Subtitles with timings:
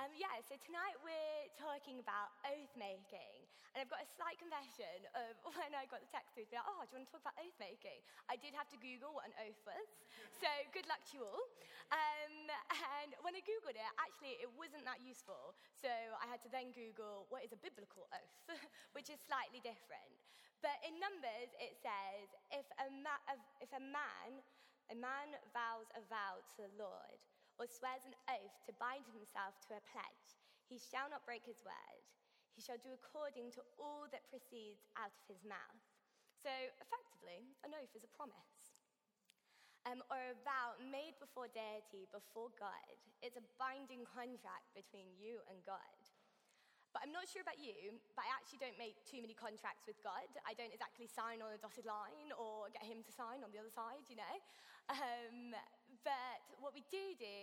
[0.00, 3.44] Um, yeah, so tonight we're talking about oath making.
[3.76, 6.80] And I've got a slight confession of when I got the text through, like, oh,
[6.88, 8.00] do you want to talk about oath making?
[8.32, 9.88] I did have to Google what an oath was.
[10.40, 11.44] So good luck to you all.
[11.92, 12.48] Um,
[13.04, 15.52] and when I Googled it, actually, it wasn't that useful.
[15.76, 18.36] So I had to then Google what is a biblical oath,
[18.96, 20.16] which is slightly different.
[20.64, 23.24] But in Numbers, it says, if a, ma-
[23.60, 24.40] if a man,
[24.88, 27.20] a man vows a vow to the Lord,
[27.62, 30.34] or swears an oath to bind himself to a pledge,
[30.66, 32.02] he shall not break his word.
[32.58, 35.82] He shall do according to all that proceeds out of his mouth.
[36.34, 36.50] So,
[36.82, 38.74] effectively, an oath is a promise.
[39.86, 42.98] Um, or a vow made before deity, before God.
[43.22, 46.02] It's a binding contract between you and God.
[46.90, 49.96] But I'm not sure about you, but I actually don't make too many contracts with
[50.04, 50.28] God.
[50.44, 53.58] I don't exactly sign on a dotted line or get him to sign on the
[53.58, 54.36] other side, you know.
[54.92, 55.56] Um,
[56.02, 57.38] but what we do do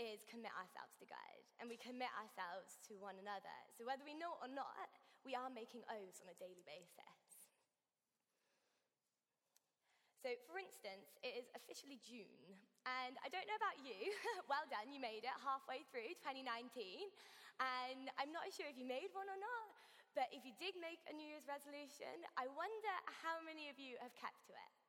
[0.00, 3.56] is commit ourselves to God and we commit ourselves to one another.
[3.76, 4.90] So whether we know it or not,
[5.24, 7.24] we are making oaths on a daily basis.
[10.24, 12.48] So, for instance, it is officially June,
[12.88, 14.08] and I don't know about you.
[14.48, 17.12] well done, you made it halfway through 2019.
[17.60, 19.76] And I'm not sure if you made one or not,
[20.16, 24.00] but if you did make a New Year's resolution, I wonder how many of you
[24.00, 24.83] have kept to it.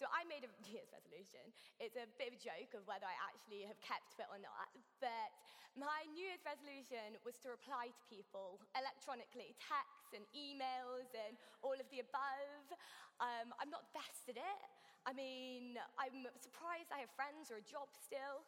[0.00, 1.44] So I made a New Year's resolution.
[1.76, 4.72] It's a bit of a joke of whether I actually have kept it or not.
[4.96, 5.28] But
[5.76, 11.76] my New Year's resolution was to reply to people electronically, texts and emails and all
[11.76, 12.64] of the above.
[13.20, 14.60] Um, I'm not best at it.
[15.04, 18.40] I mean, I'm surprised I have friends or a job still,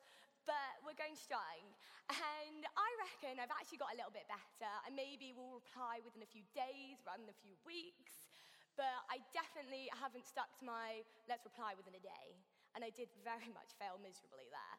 [0.48, 1.60] but we're going strong.
[2.08, 4.72] And I reckon I've actually got a little bit better.
[4.88, 8.31] And maybe we'll reply within a few days rather than a few weeks.
[8.76, 12.26] But I definitely haven't stuck to my let's reply within a day.
[12.72, 14.78] And I did very much fail miserably there.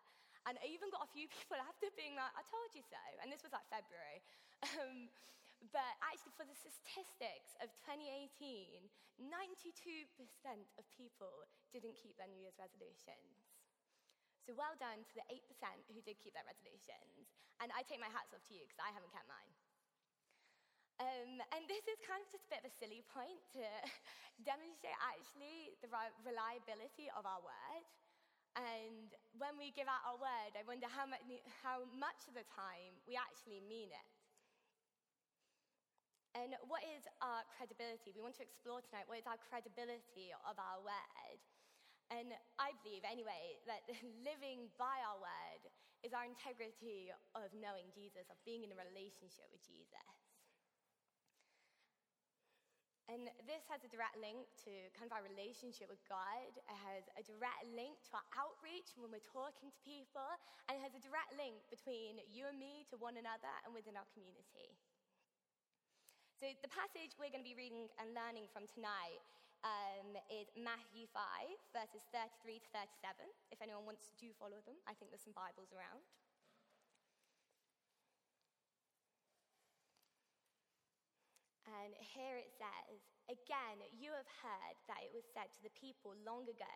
[0.50, 3.04] And I even got a few people after being like, I told you so.
[3.22, 4.22] And this was like February.
[4.64, 5.12] Um,
[5.76, 8.80] but actually, for the statistics of 2018,
[9.20, 10.08] 92%
[10.80, 13.44] of people didn't keep their New Year's resolutions.
[14.44, 15.40] So well done to the 8%
[15.88, 17.32] who did keep their resolutions.
[17.64, 19.52] And I take my hats off to you because I haven't kept mine.
[21.02, 23.64] Um, and this is kind of just a bit of a silly point to
[24.50, 25.90] demonstrate actually the
[26.22, 27.84] reliability of our word.
[28.54, 31.26] And when we give out our word, I wonder how much,
[31.66, 34.10] how much of the time we actually mean it.
[36.38, 38.14] And what is our credibility?
[38.14, 41.40] We want to explore tonight what is our credibility of our word.
[42.14, 43.86] And I believe, anyway, that
[44.30, 45.62] living by our word
[46.06, 50.23] is our integrity of knowing Jesus, of being in a relationship with Jesus.
[53.12, 56.56] And this has a direct link to kind of our relationship with God.
[56.56, 60.24] It has a direct link to our outreach when we're talking to people.
[60.72, 64.00] And it has a direct link between you and me to one another and within
[64.00, 64.72] our community.
[66.40, 69.24] So, the passage we're going to be reading and learning from tonight
[69.64, 71.24] um, is Matthew 5,
[71.72, 72.68] verses 33 to
[73.04, 73.32] 37.
[73.52, 76.04] If anyone wants to do follow them, I think there's some Bibles around.
[81.68, 83.00] And here it says,
[83.32, 86.76] Again, you have heard that it was said to the people long ago,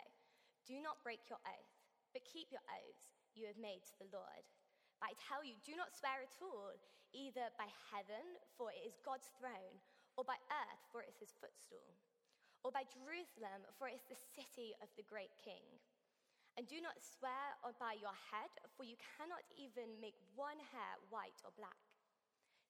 [0.64, 1.74] Do not break your oath,
[2.16, 4.46] but keep your oaths you have made to the Lord.
[4.98, 6.74] But I tell you, do not swear at all,
[7.14, 9.78] either by heaven, for it is God's throne,
[10.18, 11.86] or by earth, for it is his footstool,
[12.66, 15.62] or by Jerusalem, for it is the city of the great king.
[16.58, 21.38] And do not swear by your head, for you cannot even make one hair white
[21.46, 21.78] or black.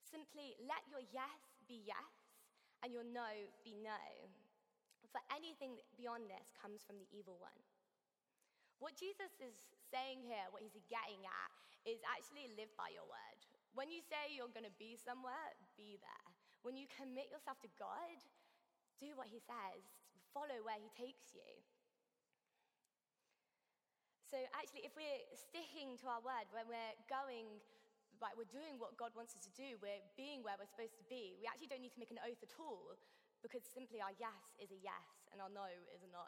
[0.03, 2.17] Simply let your yes be yes
[2.83, 3.27] and your no
[3.63, 3.99] be no.
[5.11, 7.55] For anything beyond this comes from the evil one.
[8.77, 9.55] What Jesus is
[9.89, 11.51] saying here, what he's getting at,
[11.87, 13.39] is actually live by your word.
[13.73, 16.27] When you say you're going to be somewhere, be there.
[16.61, 18.19] When you commit yourself to God,
[18.99, 19.81] do what he says,
[20.35, 21.47] follow where he takes you.
[24.27, 27.63] So, actually, if we're sticking to our word, when we're going
[28.21, 31.07] like we're doing what God wants us to do, we're being where we're supposed to
[31.07, 31.37] be.
[31.37, 32.97] We actually don't need to make an oath at all
[33.45, 36.25] because simply our yes is a yes and our no is a no.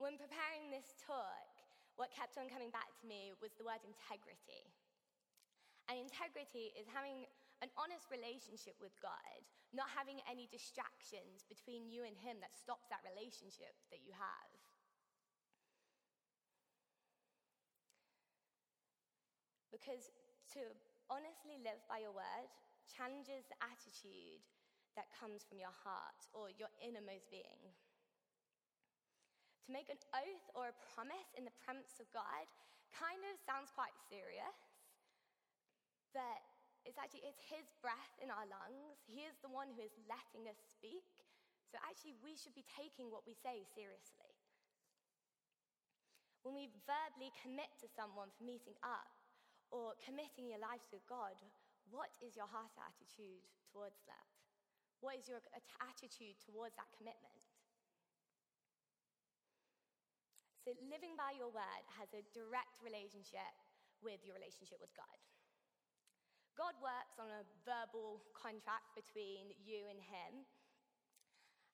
[0.00, 1.52] When preparing this talk,
[2.00, 4.64] what kept on coming back to me was the word integrity.
[5.92, 7.28] And integrity is having
[7.60, 9.40] an honest relationship with God,
[9.76, 14.48] not having any distractions between you and Him that stops that relationship that you have.
[19.80, 20.12] Because
[20.54, 20.60] to
[21.08, 22.48] honestly live by your word
[22.86, 24.44] challenges the attitude
[24.94, 27.72] that comes from your heart or your innermost being.
[29.66, 32.44] To make an oath or a promise in the presence of God
[32.92, 34.58] kind of sounds quite serious.
[36.14, 36.42] but
[36.88, 38.98] it's actually it's his breath in our lungs.
[39.06, 41.04] He is the one who is letting us speak.
[41.70, 44.32] So actually we should be taking what we say seriously.
[46.42, 49.12] When we verbally commit to someone for meeting up
[49.70, 51.38] or committing your lives to God,
[51.90, 54.30] what is your heart attitude towards that?
[55.02, 55.40] What is your
[55.80, 57.40] attitude towards that commitment?
[60.60, 63.48] So, living by your word has a direct relationship
[64.04, 65.16] with your relationship with God.
[66.52, 70.44] God works on a verbal contract between you and Him.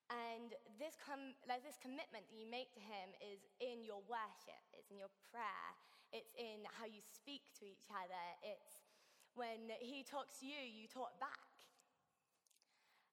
[0.06, 4.62] And this, com- like this commitment that you make to Him is in your worship,
[4.70, 5.68] it's in your prayer,
[6.16, 8.80] it's in how you speak to each other, it's
[9.36, 11.44] when He talks to you, you talk back.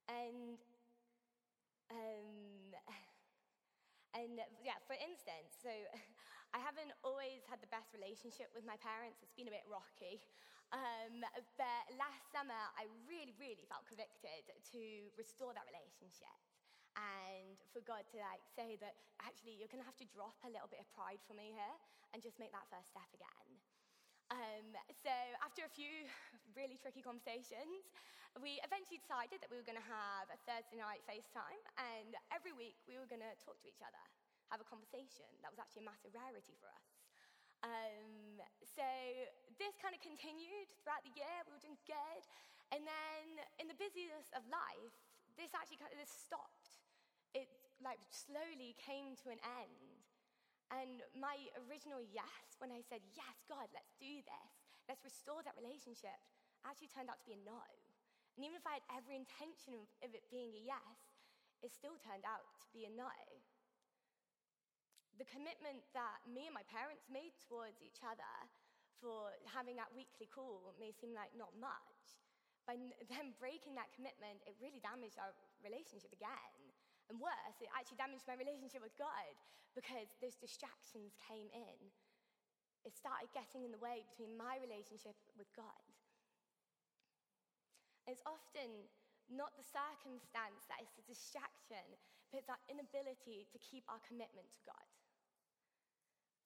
[0.08, 0.56] And,
[1.92, 2.72] um,
[4.20, 5.72] and yeah, for instance, so
[6.56, 10.24] I haven't always had the best relationship with my parents, it's been a bit rocky.
[10.72, 11.22] Um,
[11.60, 14.82] but last summer, I really, really felt convicted to
[15.20, 16.34] restore that relationship
[16.98, 20.52] and for God to like say that actually you're going to have to drop a
[20.52, 21.76] little bit of pride for me here
[22.14, 23.48] and just make that first step again.
[24.32, 24.74] Um,
[25.04, 25.14] so
[25.46, 26.08] after a few
[26.58, 27.86] really tricky conversations,
[28.42, 32.50] we eventually decided that we were going to have a Thursday night FaceTime, and every
[32.50, 34.02] week we were going to talk to each other,
[34.50, 35.30] have a conversation.
[35.46, 36.88] That was actually a massive rarity for us.
[37.62, 38.86] Um, so
[39.62, 41.46] this kind of continued throughout the year.
[41.46, 42.24] We were doing good,
[42.74, 43.26] and then
[43.62, 44.98] in the busyness of life,
[45.38, 46.63] this actually kind of this stopped
[47.34, 47.50] it
[47.82, 50.02] like slowly came to an end.
[50.72, 51.38] And my
[51.68, 54.52] original yes, when I said, Yes, God, let's do this,
[54.90, 56.18] let's restore that relationship,
[56.66, 57.62] actually turned out to be a no.
[58.34, 60.98] And even if I had every intention of, it being a yes,
[61.62, 63.14] it still turned out to be a no.
[65.22, 68.34] The commitment that me and my parents made towards each other
[68.98, 72.18] for having that weekly call may seem like not much.
[72.66, 76.73] By them breaking that commitment, it really damaged our relationship again.
[77.14, 79.38] And worse, it actually damaged my relationship with God
[79.78, 81.78] because those distractions came in.
[82.82, 85.86] It started getting in the way between my relationship with God.
[88.10, 88.90] It's often
[89.30, 91.86] not the circumstance that is the distraction,
[92.34, 94.90] but it's our inability to keep our commitment to God,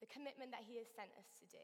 [0.04, 1.64] the commitment that He has sent us to do.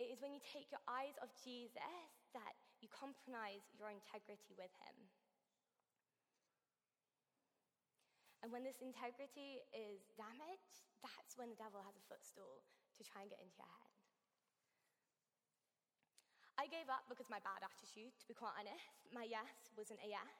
[0.00, 2.56] It is when you take your eyes off Jesus that
[2.86, 4.94] you compromise your integrity with Him.
[8.46, 12.62] And when this integrity is damaged, that's when the devil has a footstool
[12.94, 13.90] to try and get into your head.
[16.54, 19.02] I gave up because my bad attitude, to be quite honest.
[19.10, 20.38] My yes wasn't a yes.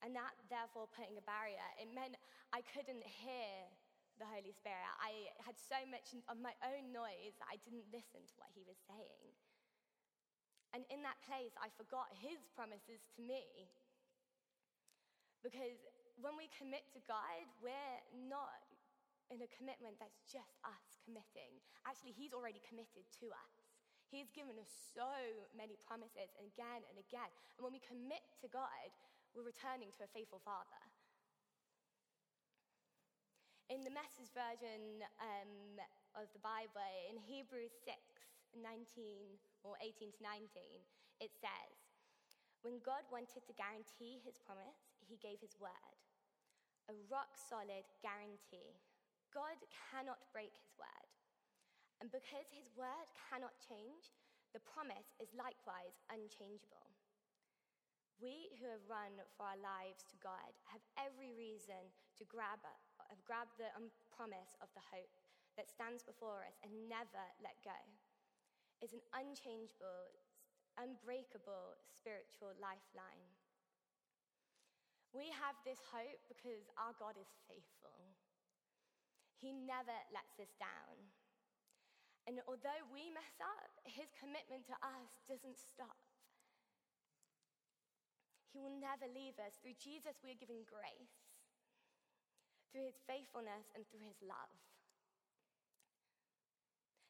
[0.00, 2.16] And that, therefore, putting a barrier, it meant
[2.56, 3.68] I couldn't hear
[4.16, 4.88] the Holy Spirit.
[4.96, 8.64] I had so much of my own noise that I didn't listen to what he
[8.64, 9.36] was saying.
[10.74, 13.70] And in that place, I forgot his promises to me.
[15.46, 15.78] Because
[16.18, 18.58] when we commit to God, we're not
[19.30, 21.62] in a commitment that's just us committing.
[21.86, 23.54] Actually, he's already committed to us.
[24.10, 25.14] He's given us so
[25.54, 27.30] many promises and again and again.
[27.54, 28.90] And when we commit to God,
[29.30, 30.82] we're returning to a faithful Father.
[33.72, 35.82] In the message version um,
[36.14, 38.13] of the Bible, in Hebrews 6
[38.58, 40.46] 19, or 18 to 19,
[41.20, 41.74] it says,
[42.62, 45.96] When God wanted to guarantee his promise, he gave his word.
[46.90, 48.76] A rock solid guarantee.
[49.32, 51.08] God cannot break his word.
[51.98, 54.12] And because his word cannot change,
[54.52, 56.92] the promise is likewise unchangeable.
[58.22, 62.62] We who have run for our lives to God have every reason to grab,
[63.26, 65.10] grab the um, promise of the hope
[65.58, 67.74] that stands before us and never let go
[68.84, 70.12] is an unchangeable,
[70.76, 73.32] unbreakable spiritual lifeline.
[75.16, 77.96] We have this hope because our God is faithful.
[79.40, 81.00] He never lets us down.
[82.28, 85.96] And although we mess up, his commitment to us doesn't stop.
[88.52, 89.56] He will never leave us.
[89.64, 91.24] Through Jesus, we are given grace,
[92.70, 94.52] through his faithfulness, and through his love.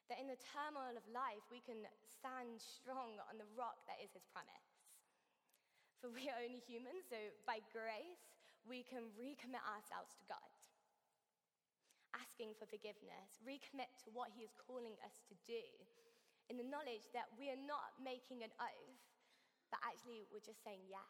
[0.05, 4.13] That in the turmoil of life, we can stand strong on the rock that is
[4.13, 4.69] his promise.
[5.97, 7.17] For we are only humans, so
[7.49, 8.21] by grace,
[8.69, 10.51] we can recommit ourselves to God,
[12.13, 15.65] asking for forgiveness, recommit to what he is calling us to do,
[16.53, 19.01] in the knowledge that we are not making an oath,
[19.73, 21.09] but actually we're just saying yes.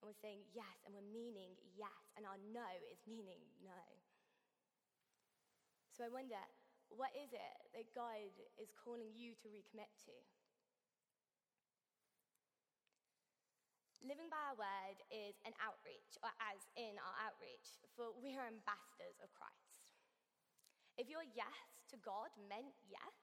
[0.00, 3.84] And we're saying yes, and we're meaning yes, and our no is meaning no.
[5.92, 6.40] So I wonder,
[6.94, 10.14] What is it that God is calling you to recommit to?
[14.06, 18.46] Living by our word is an outreach, or as in our outreach, for we are
[18.46, 19.80] ambassadors of Christ.
[21.00, 23.16] If your yes to God meant yes,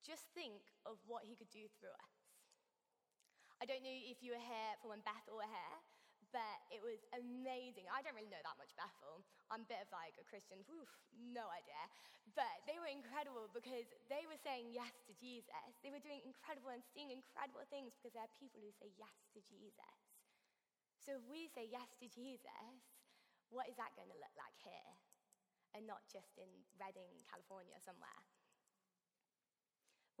[0.00, 2.16] just think of what he could do through us.
[3.60, 5.78] I don't know if you were here for when Bethel were here,
[6.36, 7.88] but it was amazing.
[7.88, 9.24] I don't really know that much Bethel.
[9.48, 11.80] I'm a bit of like a Christian, oof, no idea.
[12.36, 15.72] But they were incredible because they were saying yes to Jesus.
[15.80, 19.40] They were doing incredible and seeing incredible things because they're people who say yes to
[19.48, 19.96] Jesus.
[21.00, 22.84] So if we say yes to Jesus,
[23.48, 24.92] what is that going to look like here?
[25.72, 28.20] And not just in Redding, California, somewhere.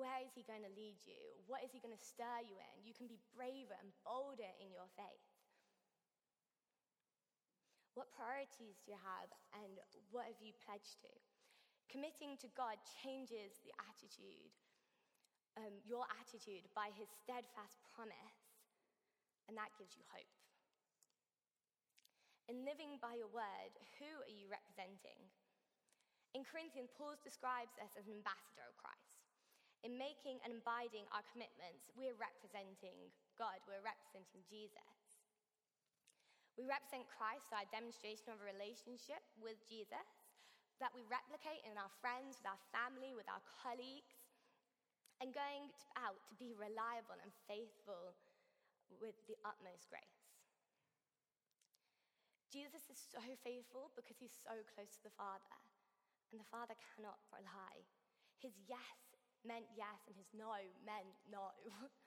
[0.00, 1.20] Where is he going to lead you?
[1.44, 2.88] What is he going to stir you in?
[2.88, 5.35] You can be braver and bolder in your faith.
[7.96, 9.80] What priorities do you have and
[10.12, 11.12] what have you pledged to?
[11.88, 14.52] Committing to God changes the attitude,
[15.56, 18.52] um, your attitude, by his steadfast promise,
[19.48, 20.28] and that gives you hope.
[22.52, 25.16] In living by your word, who are you representing?
[26.36, 29.24] In Corinthians, Paul describes us as an ambassador of Christ.
[29.88, 33.08] In making and abiding our commitments, we're representing
[33.40, 35.15] God, we're representing Jesus.
[36.56, 40.08] We represent Christ, our demonstration of a relationship with Jesus
[40.80, 44.16] that we replicate in our friends, with our family, with our colleagues,
[45.20, 48.16] and going out to be reliable and faithful
[49.00, 50.16] with the utmost grace.
[52.52, 55.56] Jesus is so faithful because he's so close to the Father,
[56.32, 57.84] and the Father cannot lie.
[58.40, 61.52] His yes meant yes, and his no meant no.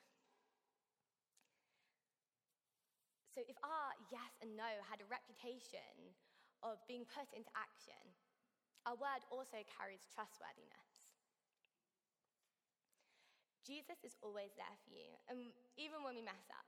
[3.40, 6.12] so if our yes and no had a reputation
[6.60, 7.96] of being put into action,
[8.84, 10.92] our word also carries trustworthiness.
[13.64, 16.68] Jesus is always there for you, and even when we mess up,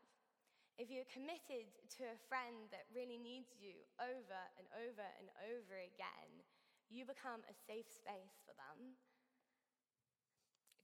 [0.80, 1.68] if you're committed
[2.00, 6.32] to a friend that really needs you over and over and over again,
[6.88, 8.96] you become a safe space for them.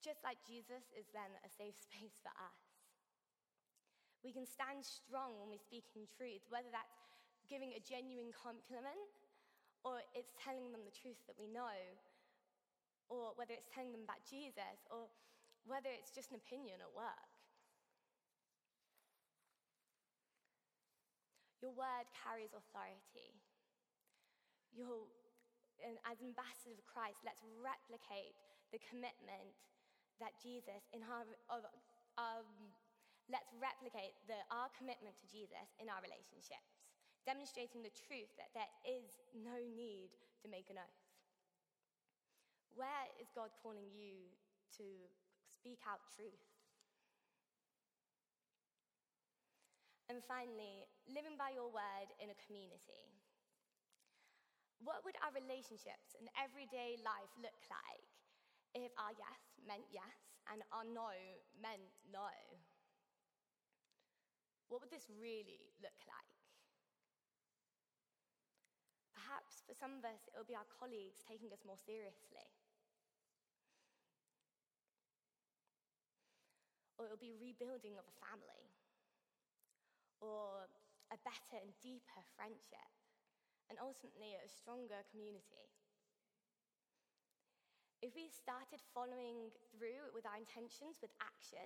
[0.04, 2.67] Just like Jesus is then a safe space for us.
[4.28, 7.00] We can stand strong when we speak in truth, whether that's
[7.48, 9.08] giving a genuine compliment
[9.88, 11.76] or it's telling them the truth that we know,
[13.08, 15.08] or whether it's telling them about Jesus, or
[15.64, 17.32] whether it's just an opinion at work.
[21.64, 23.32] Your word carries authority.
[24.76, 25.08] Your,
[26.04, 28.36] as ambassadors of Christ, let's replicate
[28.76, 29.56] the commitment
[30.20, 31.64] that Jesus, in our, of,
[32.20, 32.76] um,
[33.28, 36.80] let's replicate the, our commitment to Jesus in our relationships,
[37.28, 41.04] demonstrating the truth that there is no need to make an oath.
[42.76, 44.32] Where is God calling you
[44.80, 44.86] to
[45.52, 46.46] speak out truth?
[50.08, 53.12] And finally, living by your word in a community.
[54.80, 58.08] What would our relationships and everyday life look like
[58.72, 60.16] if our yes meant yes
[60.48, 61.12] and our no
[61.60, 62.30] meant no?
[64.68, 66.32] What would this really look like?
[69.16, 72.48] Perhaps for some of us, it will be our colleagues taking us more seriously.
[77.00, 78.68] Or it will be rebuilding of a family
[80.20, 80.66] or
[81.12, 82.92] a better and deeper friendship,
[83.70, 85.70] and ultimately a stronger community.
[88.02, 91.66] If we started following through with our intentions with action,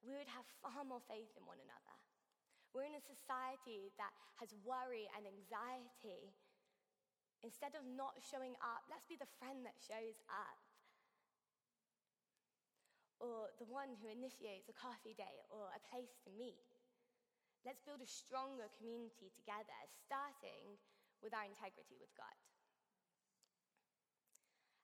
[0.00, 1.99] we would have far more faith in one another.
[2.70, 6.30] We're in a society that has worry and anxiety.
[7.42, 10.60] Instead of not showing up, let's be the friend that shows up.
[13.18, 16.70] Or the one who initiates a coffee date or a place to meet.
[17.66, 19.76] Let's build a stronger community together,
[20.08, 20.80] starting
[21.20, 22.32] with our integrity with God.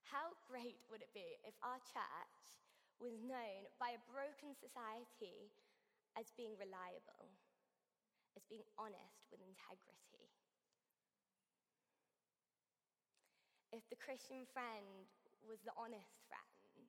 [0.05, 2.37] How great would it be if our church
[3.01, 5.49] was known by a broken society
[6.17, 7.29] as being reliable,
[8.37, 10.29] as being honest with integrity?
[13.73, 15.09] If the Christian friend
[15.49, 16.85] was the honest friend,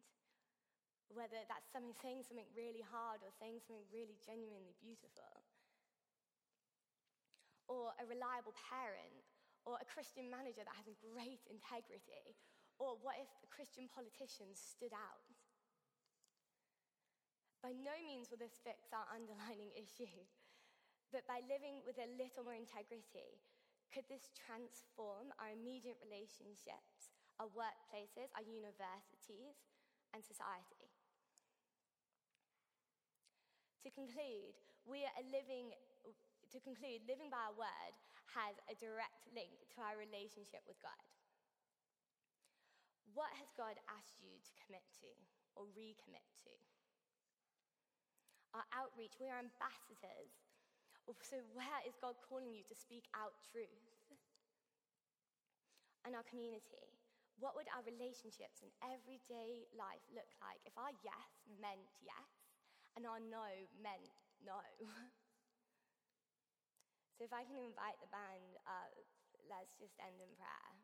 [1.08, 5.40] whether that's something saying something really hard or saying something really genuinely beautiful,
[7.64, 9.24] or a reliable parent,
[9.64, 12.36] or a Christian manager that has a great integrity?
[12.80, 15.24] Or what if the Christian politicians stood out?
[17.60, 20.24] By no means will this fix our underlying issue,
[21.12, 23.40] but by living with a little more integrity,
[23.92, 29.56] could this transform our immediate relationships, our workplaces, our universities,
[30.12, 30.88] and society.
[33.86, 35.72] To conclude, we are living,
[36.52, 37.94] to conclude, living by our word
[38.36, 41.00] has a direct link to our relationship with God.
[43.16, 45.10] What has God asked you to commit to
[45.56, 46.52] or recommit to?
[48.52, 50.47] Our outreach, we are ambassadors.
[51.08, 53.80] So, where is God calling you to speak out truth?
[56.04, 56.84] And our community,
[57.40, 62.28] what would our relationships and everyday life look like if our yes meant yes
[62.92, 63.48] and our no
[63.80, 64.12] meant
[64.44, 64.60] no?
[67.16, 68.92] so, if I can invite the band up,
[69.48, 70.76] let's just end in prayer.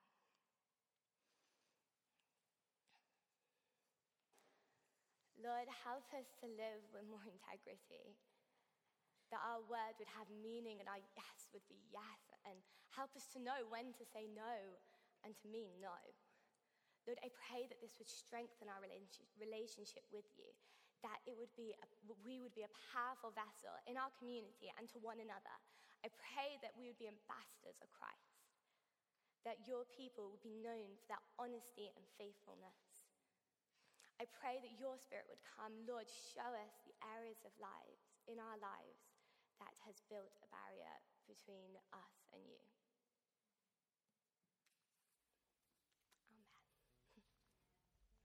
[5.45, 8.17] Lord, help us to live with more integrity.
[9.35, 12.23] That our word would have meaning and our yes would be yes.
[12.47, 12.55] And
[12.95, 14.79] help us to know when to say no
[15.27, 15.99] and to mean no.
[17.03, 18.79] Lord, I pray that this would strengthen our
[19.37, 20.47] relationship with you,
[21.03, 21.85] that it would be a,
[22.23, 25.57] we would be a powerful vessel in our community and to one another.
[26.07, 28.39] I pray that we would be ambassadors of Christ,
[29.43, 33.11] that your people would be known for their honesty and faithfulness.
[34.17, 35.75] I pray that your spirit would come.
[35.91, 39.14] Lord, show us the areas of lives in our lives
[39.61, 40.97] that has built a barrier
[41.29, 42.64] between us and you.